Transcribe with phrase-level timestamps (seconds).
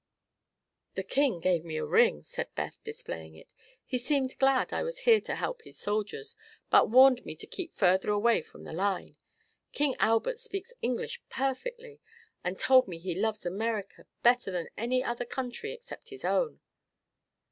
[0.95, 3.53] "The king gave me a ring," said Beth, displaying it.
[3.85, 6.35] "He seemed glad I was here to help his soldiers,
[6.71, 9.17] but warned me to keep further away from the line.
[9.73, 12.01] King Albert speaks English perfectly
[12.43, 16.61] and told me he loves America better than any other country except his own."